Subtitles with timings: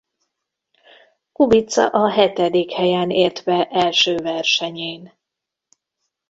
[1.31, 5.13] Kubica a hetedik helyen ért be első versenyén.